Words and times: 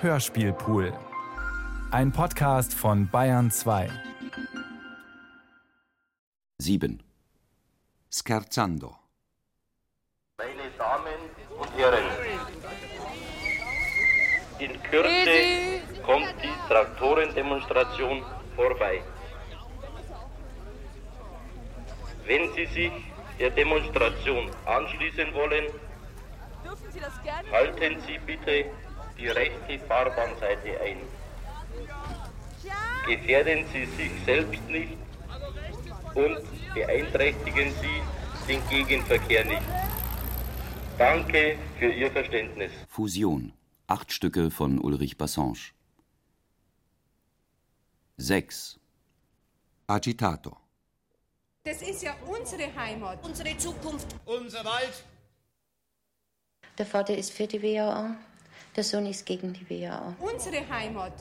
Hörspielpool. 0.00 0.92
Ein 1.90 2.12
Podcast 2.12 2.72
von 2.72 3.08
Bayern 3.10 3.50
2. 3.50 3.90
7. 6.58 7.02
Scherzando. 8.08 8.96
Meine 10.38 10.70
Damen 10.78 11.18
und 11.58 11.76
Herren, 11.76 12.04
in 14.60 14.80
Kürze 14.84 15.82
kommt 16.06 16.32
die 16.44 16.68
Traktorendemonstration 16.68 18.22
vorbei. 18.54 19.02
Wenn 22.24 22.52
Sie 22.54 22.66
sich 22.66 22.92
der 23.40 23.50
Demonstration 23.50 24.48
anschließen 24.64 25.34
wollen, 25.34 25.66
halten 27.50 28.00
Sie 28.06 28.18
bitte 28.18 28.70
die 29.18 29.28
rechte 29.28 29.78
Fahrbahnseite 29.86 30.80
ein. 30.80 30.98
Gefährden 33.06 33.64
Sie 33.72 33.86
sich 33.86 34.12
selbst 34.24 34.62
nicht 34.68 34.96
und 36.14 36.38
beeinträchtigen 36.74 37.72
Sie 37.80 38.02
den 38.46 38.66
Gegenverkehr 38.68 39.44
nicht. 39.44 39.62
Danke 40.98 41.58
für 41.78 41.92
Ihr 41.92 42.10
Verständnis. 42.10 42.72
Fusion. 42.88 43.52
Acht 43.86 44.12
Stücke 44.12 44.50
von 44.50 44.78
Ulrich 44.78 45.16
Bassange. 45.16 45.72
6. 48.18 48.78
Agitato. 49.86 50.56
Das 51.64 51.82
ist 51.82 52.02
ja 52.02 52.14
unsere 52.26 52.74
Heimat. 52.74 53.24
unsere 53.24 53.56
Zukunft. 53.56 54.08
Unser 54.24 54.64
Wald. 54.64 55.04
Der 56.76 56.86
Vater 56.86 57.16
ist 57.16 57.32
für 57.32 57.46
die 57.46 57.62
WAA, 57.62 58.16
der 58.78 58.84
Sohn 58.84 59.06
ist 59.06 59.26
gegen 59.26 59.52
die 59.52 59.68
WAA. 59.68 60.14
Unsere 60.20 60.68
Heimat. 60.70 61.12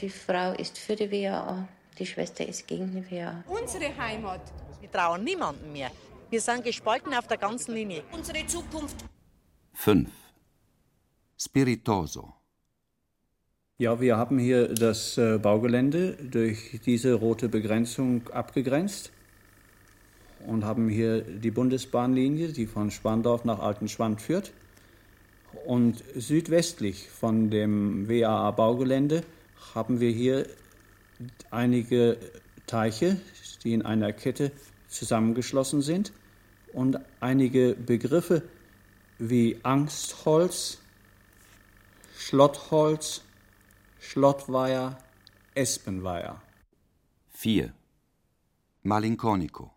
Die 0.00 0.10
Frau 0.10 0.52
ist 0.54 0.76
für 0.76 0.96
die 0.96 1.08
WAA, 1.08 1.68
die 1.96 2.04
Schwester 2.04 2.44
ist 2.44 2.66
gegen 2.66 2.90
die 2.90 3.04
WAA. 3.08 3.44
Unsere 3.46 3.96
Heimat. 3.96 4.40
Wir 4.80 4.90
trauen 4.90 5.22
niemanden 5.22 5.72
mehr. 5.72 5.92
Wir 6.30 6.40
sind 6.40 6.64
gespalten 6.64 7.14
auf 7.14 7.28
der 7.28 7.36
ganzen 7.36 7.74
Linie. 7.74 8.02
Unsere 8.10 8.44
Zukunft. 8.48 8.96
5. 9.74 10.10
Spiritoso. 11.38 12.34
Ja, 13.78 14.00
wir 14.00 14.16
haben 14.16 14.40
hier 14.40 14.74
das 14.74 15.16
äh, 15.16 15.38
Baugelände 15.38 16.14
durch 16.14 16.80
diese 16.84 17.14
rote 17.14 17.48
Begrenzung 17.48 18.28
abgegrenzt 18.30 19.12
und 20.44 20.64
haben 20.64 20.88
hier 20.88 21.20
die 21.20 21.52
Bundesbahnlinie, 21.52 22.48
die 22.48 22.66
von 22.66 22.90
Spandorf 22.90 23.44
nach 23.44 23.60
Altenschwand 23.60 24.20
führt. 24.20 24.52
Und 25.64 26.02
südwestlich 26.14 27.08
von 27.08 27.50
dem 27.50 28.08
WAA-Baugelände 28.08 29.22
haben 29.74 30.00
wir 30.00 30.10
hier 30.10 30.46
einige 31.50 32.18
Teiche, 32.66 33.20
die 33.64 33.72
in 33.72 33.82
einer 33.82 34.12
Kette 34.12 34.52
zusammengeschlossen 34.88 35.82
sind 35.82 36.12
und 36.72 36.98
einige 37.20 37.74
Begriffe 37.74 38.42
wie 39.18 39.58
Angstholz, 39.62 40.78
Schlottholz, 42.16 43.22
Schlottweiher, 44.00 44.98
Espenweiher. 45.54 46.42
4. 47.30 47.72
Malinconico. 48.82 49.75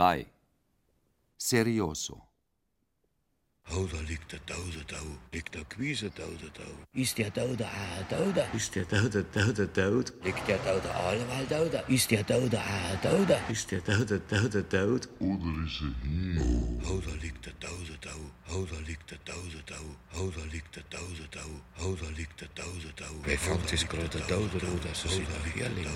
3. 0.00 0.24
Serioso. 1.36 2.22
Hauda 3.70 4.00
liegt 4.08 4.32
der 4.32 4.44
Tauda 4.46 4.82
Tau, 4.86 5.06
liegt 5.30 5.54
der 5.54 5.64
Quise 5.64 6.10
Tauda 6.14 6.48
Tau. 6.54 6.74
Ist 6.94 7.18
der 7.18 7.30
Tauda 7.32 7.66
a 7.66 8.02
Tauda? 8.08 8.44
Ist 8.54 8.74
der 8.74 8.88
Tauda 8.88 9.22
Tauda 9.34 9.66
Taud? 9.66 10.12
Liegt 10.24 10.48
der 10.48 10.64
Tauda 10.64 10.90
allemal 11.08 11.44
Tauda? 11.46 11.80
Ist 11.80 12.10
der 12.10 12.26
Tauda 12.26 12.58
a 12.60 12.96
Tauda? 12.96 13.36
Ist 13.50 13.70
der 13.70 13.84
Tauda 13.84 14.18
Tauda 14.30 14.62
Taud? 14.62 15.08
Oder 15.20 15.50
ist 15.66 15.82
er 15.82 15.94
hier? 16.02 16.88
Hauda 16.88 17.12
liegt 17.20 17.44
der 17.44 17.60
Tauda 17.60 17.94
Tau, 18.00 18.20
Hauda 18.52 18.78
liegt 18.86 19.10
der 19.10 19.22
Tauda 19.28 19.60
Tau, 19.66 19.86
Hauda 20.18 20.44
liegt 20.50 20.76
der 20.76 20.88
Tauda 20.88 21.26
Tau, 21.30 21.50
Hauda 21.84 22.08
liegt 22.16 22.40
der 22.40 22.54
Tauda 22.54 22.90
Tau. 22.96 23.14
Wer 23.22 23.38
fängt 23.38 23.68
sich 23.68 23.86
gerade 23.86 24.18
Tauda 24.32 24.58
Tau, 24.64 24.76
dass 24.82 25.04
er 25.04 25.10
sich 25.10 25.28
hier 25.54 25.68
liegt? 25.68 25.90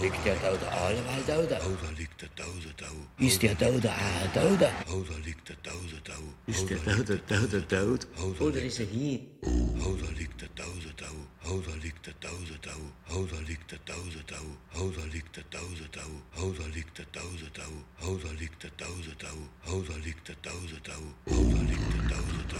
Liegt 0.00 0.26
der 0.26 0.34
Dauder 0.36 0.72
alleweil 0.72 1.22
Dauder? 1.26 1.60
Oh, 1.64 1.76
da 1.80 1.90
liegt 1.96 2.20
der 2.20 2.28
Dauder 2.30 2.72
da. 2.76 2.86
Ist 3.24 3.42
der 3.42 3.54
Dauder 3.54 3.90
auch 3.90 4.22
ein 4.22 4.32
Dauder? 4.34 4.72
Oh, 4.92 5.02
da 5.08 5.16
liegt 5.24 5.48
der 5.48 5.56
Dauder 5.56 6.00
da. 6.02 6.14
Ist 6.46 6.68
der 6.68 6.78
Dauder 6.78 7.16
Dauder 7.18 7.60
Daud? 7.60 8.06
Oder 8.40 8.60
ist 8.62 8.80
er 8.80 8.86
hier? 8.86 9.20
Oh, 9.42 9.94
da 9.94 10.10
liegt 10.18 10.40
der 10.40 10.48
Dauder 10.48 10.92
da. 10.96 11.06
Oh, 11.48 11.60
da 11.60 11.74
liegt 11.76 12.06
der 12.06 12.14
Dauder 12.14 12.58
da. 12.60 12.70
Oh, 13.14 13.24
da 13.24 13.38
liegt 13.46 13.70
der 13.70 13.78
Dauder 13.78 14.22
da. 14.26 14.36
Oh, 14.76 14.90
da 14.90 15.04
liegt 15.04 15.36
der 15.36 15.44
Dauder 15.44 15.88
da. 15.92 16.02
Oh, 16.42 16.50
da 16.50 16.66
liegt 16.66 16.98
der 16.98 17.04
Dauder 17.06 17.50
da. 17.52 17.62
Oh, 18.02 18.16
da 18.16 18.30
liegt 18.32 18.62
der 18.64 18.70
Dauder 18.72 19.14
da. 19.18 19.28
Oh, 19.70 19.82
da 19.82 19.96
liegt 19.96 20.28
der 20.28 20.36
Dauder 20.36 20.80
da. 20.82 20.96
Oh, 21.26 21.52
da 21.54 21.62
liegt 21.62 21.94
der 21.94 22.02
Dauder 22.08 22.44
da. 22.50 22.58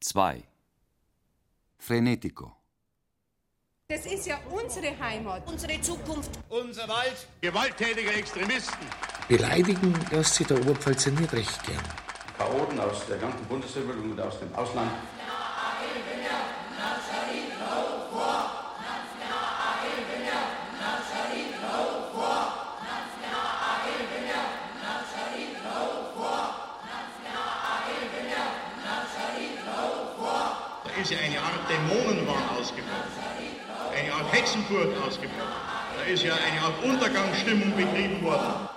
Zwei. 0.00 0.44
Frenetico. 1.78 2.57
Das 3.90 4.04
ist 4.04 4.26
ja 4.26 4.38
unsere 4.50 5.00
Heimat, 5.00 5.44
unsere 5.46 5.80
Zukunft, 5.80 6.28
unser 6.50 6.86
Wald, 6.88 7.26
gewalttätiger 7.40 8.14
Extremisten. 8.14 8.86
Beleidigen 9.28 9.94
lässt 10.10 10.34
sich 10.34 10.46
der 10.46 10.60
Oberpfälzer 10.60 11.10
nicht 11.10 11.32
recht 11.32 11.64
gern. 11.64 11.82
Chaoten 12.36 12.78
aus 12.80 13.06
der 13.06 13.16
ganzen 13.16 13.46
Bundesrepublik 13.46 14.04
und 14.12 14.20
aus 14.20 14.40
dem 14.40 14.54
Ausland. 14.54 14.90
ist 31.00 31.12
ja 31.12 31.18
eine 31.20 31.40
Art 31.40 31.70
Dämonenwahn 31.70 32.58
ausgebrochen 32.58 33.37
eine 33.98 34.12
Art 34.12 34.32
Hexenburg 34.32 34.96
ausgebrochen. 35.02 35.62
Da 35.96 36.02
ist 36.04 36.22
ja 36.22 36.34
eine 36.34 36.60
Art 36.60 36.82
Untergangsstimmung 36.82 37.74
betrieben 37.76 38.22
worden. 38.22 38.68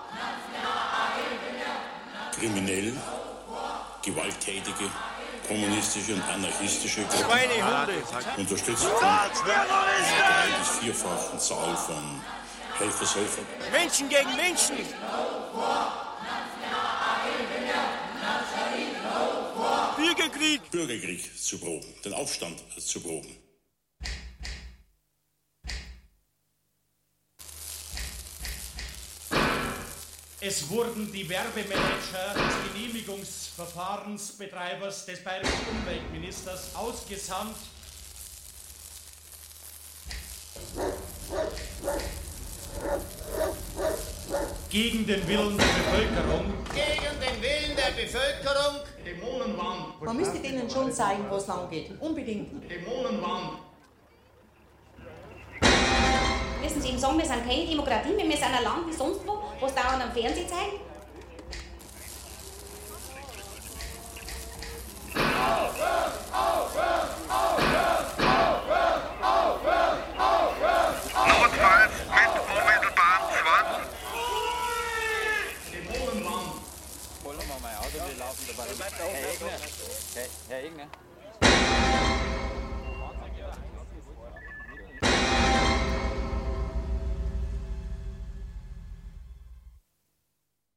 Kriminell, 2.37 2.93
gewalttätige, 4.03 4.89
kommunistische 5.47 6.15
und 6.15 6.23
anarchistische 6.23 7.01
Gruppen, 7.03 8.37
unterstützt 8.37 8.83
von 8.83 9.03
einer 9.03 9.29
drei- 9.45 10.59
bis 10.59 10.69
vierfachen 10.79 11.39
Zahl 11.39 11.77
von 11.77 12.21
Helfershelfern. 12.79 13.45
Menschen 13.71 14.09
gegen 14.09 14.35
Menschen. 14.35 14.77
Bürgerkrieg. 19.97 20.71
Bürgerkrieg 20.71 21.39
zu 21.39 21.59
proben, 21.59 21.85
den 22.03 22.13
Aufstand 22.13 22.57
zu 22.79 22.99
proben. 23.01 23.40
Es 30.43 30.67
wurden 30.71 31.11
die 31.11 31.29
Werbemanager 31.29 32.33
des 32.33 32.73
Genehmigungsverfahrensbetreibers 32.73 35.05
des 35.05 35.23
bayerischen 35.23 35.67
Umweltministers 35.69 36.75
ausgesandt. 36.75 37.57
Gegen 44.71 45.05
den 45.05 45.27
Willen 45.27 45.59
der 45.59 45.65
Bevölkerung. 45.65 46.51
Gegen 46.73 47.19
den 47.19 47.39
Willen 47.39 47.75
der 47.75 47.91
Bevölkerung. 48.01 48.77
Dämonenwahn. 49.05 49.93
Man 50.01 50.17
müsste 50.17 50.39
denen 50.39 50.67
schon 50.67 50.91
zeigen, 50.91 51.29
wo 51.29 51.35
es 51.35 51.45
lang 51.45 51.69
geht. 51.69 51.91
Unbedingt. 52.01 52.67
Dämonenwahn. 52.67 53.59
Wissen 56.71 56.83
Sie, 56.83 56.89
im 56.91 56.97
Sommer, 56.97 57.17
wir 57.17 57.25
sind 57.25 57.45
keine 57.45 57.65
Demokratie, 57.65 58.15
wir 58.15 58.37
sind 58.37 58.45
ein 58.45 58.63
Land 58.63 58.87
wie 58.87 58.93
sonst 58.93 59.27
wo, 59.27 59.41
es 59.65 59.75
dauernd 59.75 60.01
am 60.01 60.11
Fernsehen 60.13 60.47
zeigen. 60.47 60.90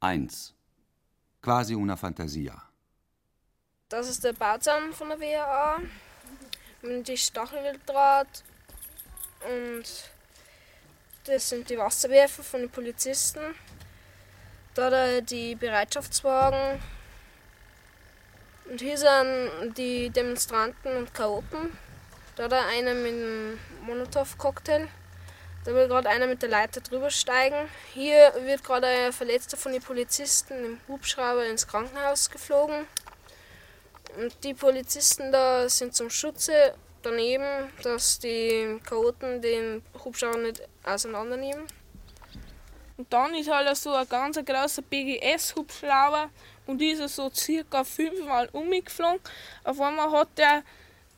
1. 0.04 0.52
Quasi 1.40 1.74
una 1.74 1.96
fantasia. 1.96 2.62
Das 3.88 4.06
ist 4.06 4.22
der 4.22 4.34
Bartsamen 4.34 4.92
von 4.92 5.08
der 5.08 5.18
WHA. 5.18 5.80
Mit 6.82 7.08
dem 7.08 7.16
Stacheldraht. 7.16 8.44
Und 9.48 9.84
das 11.24 11.48
sind 11.48 11.70
die 11.70 11.78
Wasserwerfer 11.78 12.42
von 12.42 12.60
den 12.60 12.70
Polizisten. 12.70 13.54
Da 14.74 15.22
die 15.22 15.54
Bereitschaftswagen. 15.54 16.82
Und 18.66 18.80
hier 18.80 18.98
sind 18.98 19.74
die 19.78 20.10
Demonstranten 20.10 20.96
und 20.96 21.14
Chaoten. 21.14 21.78
Da 22.36 22.46
einer 22.46 22.92
mit 22.92 23.12
einem 23.12 23.58
Molotow-Cocktail. 23.86 24.88
Da 25.64 25.74
will 25.74 25.88
gerade 25.88 26.10
einer 26.10 26.26
mit 26.26 26.42
der 26.42 26.50
Leiter 26.50 26.82
drüber 26.82 27.10
steigen. 27.10 27.68
Hier 27.94 28.34
wird 28.40 28.62
gerade 28.62 28.86
ein 28.86 29.12
Verletzter 29.14 29.56
von 29.56 29.72
den 29.72 29.80
Polizisten 29.80 30.62
im 30.62 30.80
Hubschrauber 30.88 31.46
ins 31.46 31.66
Krankenhaus 31.66 32.28
geflogen. 32.28 32.86
Und 34.18 34.44
die 34.44 34.52
Polizisten 34.52 35.32
da 35.32 35.66
sind 35.68 35.94
zum 35.94 36.10
Schutze 36.10 36.74
daneben, 37.02 37.72
dass 37.82 38.18
die 38.18 38.78
Chaoten 38.84 39.40
den 39.40 39.82
Hubschrauber 40.04 40.38
nicht 40.38 40.62
auseinandernehmen. 40.84 41.64
Und 42.96 43.12
dann 43.12 43.34
ist 43.34 43.50
halt 43.50 43.74
so 43.76 43.92
ein 43.92 44.08
ganz 44.08 44.36
großer 44.36 44.82
BGS-Hubschrauber 44.82 46.28
und 46.66 46.80
ist 46.82 47.00
er 47.00 47.08
so 47.08 47.30
circa 47.30 47.84
fünfmal 47.84 48.48
umgeflogen. 48.52 49.20
Auf 49.64 49.80
einmal 49.80 50.12
hat 50.12 50.28
der 50.36 50.62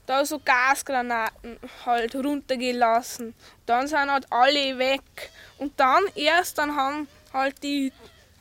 da 0.07 0.25
so 0.25 0.39
Gasgranaten 0.39 1.59
halt 1.85 2.15
runtergelassen. 2.15 3.35
Dann 3.67 3.89
sind 3.89 4.11
halt 4.11 4.27
alle 4.31 4.79
weg. 4.79 5.03
Und 5.59 5.79
dann 5.79 6.05
erst 6.15 6.59
dann 6.59 6.77
haben 6.77 7.09
halt 7.33 7.63
die 7.63 7.93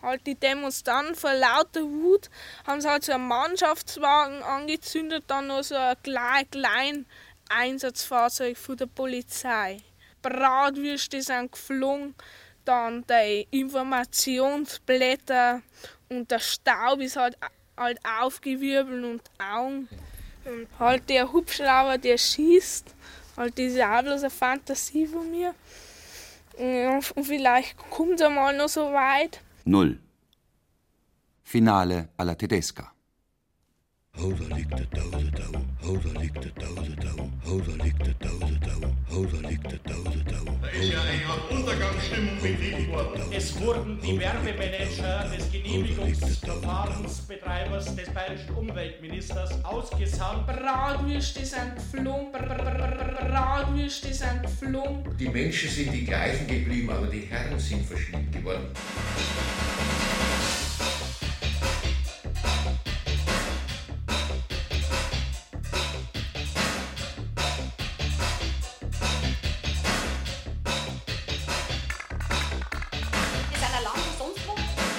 halt 0.05 0.25
die 0.27 0.35
Demonstranten 0.35 1.15
vor 1.15 1.33
lauter 1.33 1.81
Wut 1.81 2.29
haben 2.65 2.79
sie 2.79 2.89
halt 2.89 3.03
so 3.03 3.11
einen 3.13 3.27
Mannschaftswagen 3.27 4.43
angezündet, 4.43 5.23
dann 5.27 5.47
noch 5.47 5.63
so 5.63 5.75
ein 5.75 5.95
klein, 6.03 6.47
klein 6.51 7.07
Einsatzfahrzeug 7.49 8.55
von 8.57 8.77
der 8.77 8.85
Polizei. 8.85 9.79
Bratwürste 10.21 11.21
sind 11.21 11.51
geflogen, 11.51 12.15
dann 12.65 13.03
die 13.07 13.47
Informationsblätter 13.51 15.61
und 16.09 16.31
der 16.31 16.39
Staub 16.39 16.99
ist 16.99 17.15
halt, 17.15 17.37
halt 17.77 17.99
aufgewirbelt 18.21 19.03
und 19.03 19.21
Augen. 19.39 19.87
Und 20.45 20.67
halt 20.79 21.09
der 21.09 21.31
Hubschrauber, 21.31 21.97
der 21.97 22.17
schießt, 22.17 22.85
halt 23.37 23.55
bloß 23.55 23.77
eine 24.21 24.29
Fantasie 24.29 25.07
von 25.07 25.29
mir. 25.29 25.53
Und 26.57 27.25
vielleicht 27.25 27.77
kommt 27.89 28.15
es 28.15 28.21
einmal 28.21 28.55
noch 28.55 28.69
so 28.69 28.93
weit. 28.93 29.41
Null. 29.65 29.99
Finale 31.43 32.09
alla 32.17 32.35
tedesca. 32.35 32.94
Houder 34.25 34.49
liegt 34.55 34.71
der 34.71 34.89
Tausend 34.89 35.37
Tau, 35.37 35.51
Houder 35.85 36.19
liegt 36.19 36.43
der 36.43 36.55
Tausend 36.55 36.99
Tau, 36.99 37.29
Houder 37.45 37.77
liegt 37.83 38.07
der 38.07 38.17
Tausend 38.17 38.63
Tau, 38.63 38.81
Houder 39.11 39.37
liegt 39.47 39.71
der 39.71 39.83
Tausend 39.83 40.27
Tau. 40.27 40.45
Da 40.63 40.69
ist 40.69 40.91
ja 40.91 40.99
eine 40.99 41.23
Art 41.27 41.51
Untergangsstimmung 41.51 42.41
betrieben 42.41 42.91
worden. 42.91 43.21
Es 43.31 43.61
wurden 43.61 44.01
die 44.01 44.19
Werbemanager 44.19 45.29
des 45.29 45.51
Genehmigungsverfahrensbetreibers 45.51 47.95
des 47.95 48.09
bayerischen 48.09 48.55
Umweltministers 48.55 49.63
ausgesandt. 49.63 50.47
Bratwürste 50.47 51.45
sind 51.45 51.75
geflogen, 51.75 52.31
Bratwürste 52.31 54.11
sind 54.11 54.41
geflogen. 54.41 55.03
Die 55.19 55.29
Menschen 55.29 55.69
sind 55.69 55.93
die 55.93 56.03
gleichen 56.03 56.47
geblieben, 56.47 56.89
aber 56.89 57.05
die 57.05 57.27
Herren 57.29 57.59
sind 57.59 57.85
verschieden 57.85 58.31
geworden. 58.31 58.71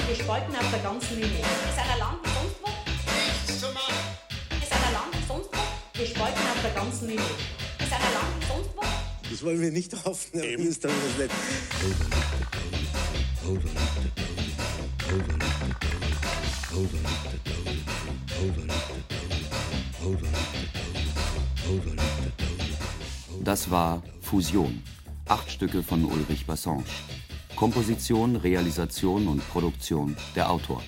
Gespalten 0.09 0.55
auf 0.55 0.71
der 0.71 0.79
ganzen 0.81 1.17
Linie. 1.17 1.39
Wir 1.39 1.73
sind 1.75 1.91
ein 1.93 1.99
Land 1.99 2.19
wie 2.23 2.29
sonst 2.29 2.57
wo. 2.63 2.69
Nichts 2.71 3.61
zu 3.61 3.67
machen. 3.73 3.95
Wir 4.51 4.59
sind 4.61 4.87
ein 4.87 4.93
Land 4.93 5.13
wie 5.13 5.27
sonst 5.27 5.49
wo. 5.53 6.01
Gespalten 6.01 6.43
auf 6.43 6.63
der 6.63 6.71
ganzen 6.71 7.09
Linie. 7.09 7.25
Wir 7.79 7.87
sind 7.87 7.97
ein 7.97 8.15
Land 8.15 8.29
wie 8.39 8.47
sonst 8.47 8.71
wo. 8.77 8.83
Das 9.29 9.43
wollen 9.45 9.61
wir 9.61 9.73
nicht 9.73 10.07
aufnehmen, 10.07 10.59
das 10.59 10.67
ist 10.67 10.85
dann 10.85 10.93
das 10.93 11.19
nicht. 11.19 11.35
Das 23.45 23.71
war 23.71 24.03
Fusion. 24.21 24.83
Acht 25.27 25.51
Stücke 25.51 25.83
von 25.83 26.05
Ulrich 26.05 26.47
Bassange. 26.47 26.85
Komposition, 27.57 28.37
Realisation 28.37 29.27
und 29.27 29.41
Produktion 29.49 30.15
der 30.37 30.51
Autor. 30.51 30.83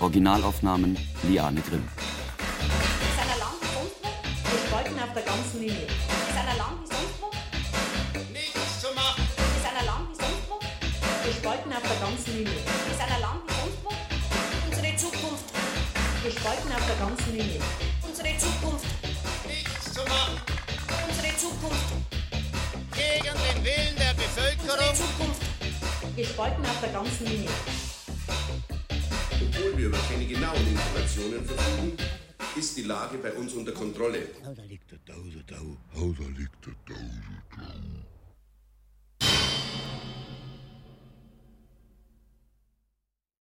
Originalaufnahmen 0.00 0.96
Liane 1.28 1.60
Grimm. 1.60 1.84
Wir 1.86 3.12
sind 3.12 3.30
ein 3.30 3.38
Land 3.38 3.60
wie 3.60 3.68
sonst 3.76 3.96
wo. 4.02 4.08
Gespalten 4.56 4.98
auf 4.98 5.12
der 5.12 5.22
ganzen 5.22 5.60
Linie. 5.60 5.84
Wir 5.84 6.32
sind 6.32 6.48
ein 6.48 6.56
Land 6.56 6.80
wie 6.80 6.88
sonst 6.88 7.20
wo. 7.20 7.28
Nichts 8.32 8.80
zu 8.80 8.88
machen. 8.94 9.22
Wir 9.36 9.60
sind 9.60 9.76
ein 9.76 9.84
Land 9.84 10.08
wie 10.08 10.16
sonst 10.16 10.44
wo. 10.48 10.56
Gespalten 11.28 11.72
auf 11.76 11.82
der 11.84 12.00
ganzen 12.00 12.30
Linie. 12.38 12.56
Wir 12.56 12.96
sind 12.96 13.12
ein 13.12 13.20
Land 13.20 13.40
wie 13.44 13.52
sonst 13.60 13.78
wo. 13.84 13.92
Unsere 14.64 14.96
Zukunft. 14.96 15.46
Gespalten 16.24 16.72
auf 16.72 16.86
der 16.88 16.96
ganzen 17.04 17.30
Linie. 17.36 17.60
Unsere 18.00 18.32
Zukunft. 18.40 18.88
Nichts 19.44 19.92
zu 19.92 20.00
machen. 20.08 20.40
Unsere 21.04 21.36
Zukunft. 21.36 21.88
Gegen 22.96 23.28
den 23.28 23.58
Willen 23.60 23.96
der 24.00 24.14
Bevölkerung. 24.16 24.16
Unsere 24.16 24.16
Zukunft. 24.16 24.17
Gespalten 26.18 26.64
auf 26.64 26.80
der 26.80 26.90
ganzen 26.90 27.26
Linie. 27.26 27.48
Obwohl 29.40 29.78
wir 29.78 29.86
über 29.86 29.98
keine 30.10 30.26
genauen 30.26 30.66
Informationen 30.66 31.44
verfügen, 31.44 31.96
ist 32.56 32.76
die 32.76 32.82
Lage 32.82 33.18
bei 33.18 33.32
uns 33.34 33.52
unter 33.52 33.70
Kontrolle. 33.70 34.26
Da 34.42 34.62
liegt 34.64 34.90
der 34.90 35.04
Tau, 35.04 35.22
der 35.32 35.46
Tau. 35.46 35.76
Da 35.94 36.24
liegt 36.36 36.66
der 36.66 36.74
Tau. 36.86 37.00